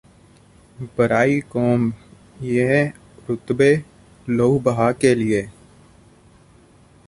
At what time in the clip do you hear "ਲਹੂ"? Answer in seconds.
4.27-4.59